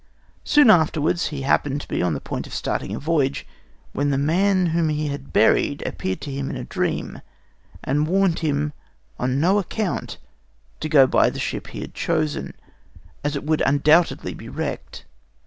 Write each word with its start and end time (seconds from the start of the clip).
Soon 0.43 0.71
afterwards 0.71 1.27
he 1.27 1.43
happened 1.43 1.79
to 1.81 1.87
be 1.87 2.01
on 2.01 2.15
the 2.15 2.19
point 2.19 2.47
of 2.47 2.55
starting 2.55 2.89
on 2.89 2.95
a 2.95 2.99
voyage, 2.99 3.45
when 3.93 4.09
the 4.09 4.17
man 4.17 4.65
whom 4.65 4.89
he 4.89 5.09
had 5.09 5.31
buried 5.31 5.83
appeared 5.85 6.21
to 6.21 6.31
him 6.31 6.49
in 6.49 6.55
a 6.57 6.63
dream, 6.63 7.21
and 7.83 8.07
warned 8.07 8.39
him 8.39 8.73
on 9.19 9.39
no 9.39 9.59
account 9.59 10.17
to 10.79 10.89
go 10.89 11.05
by 11.05 11.29
the 11.29 11.37
ship 11.37 11.67
he 11.67 11.81
had 11.81 11.93
chosen, 11.93 12.55
as 13.23 13.35
it 13.35 13.43
would 13.43 13.61
undoubtedly 13.63 14.33
be 14.33 14.49
wrecked. 14.49 15.05